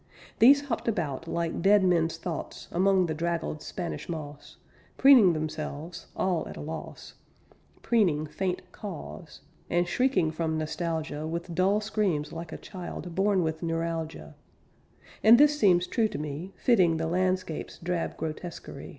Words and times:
These 0.39 0.61
hopped 0.61 0.87
about 0.87 1.27
like 1.27 1.61
dead 1.61 1.83
men's 1.83 2.17
thoughts 2.17 2.67
Among 2.71 3.05
the 3.05 3.13
draggled 3.13 3.61
Spanish 3.61 4.09
moss, 4.09 4.57
Preening 4.97 5.33
themselves, 5.33 6.07
all 6.15 6.47
at 6.47 6.57
a 6.57 6.59
loss, 6.59 7.13
Preening 7.83 8.25
faint 8.25 8.63
caws, 8.71 9.41
And 9.69 9.87
shrieking 9.87 10.31
from 10.31 10.57
nostalgia 10.57 11.27
With 11.27 11.53
dull 11.53 11.81
screams 11.81 12.33
like 12.33 12.51
a 12.51 12.57
child 12.57 13.13
Born 13.13 13.43
with 13.43 13.61
neuralgia 13.61 14.33
And 15.23 15.37
this 15.37 15.59
seems 15.59 15.85
true 15.85 16.07
to 16.07 16.17
me, 16.17 16.51
Fitting 16.57 16.97
the 16.97 17.05
landscape's 17.05 17.77
drab 17.77 18.17
grotesquery. 18.17 18.89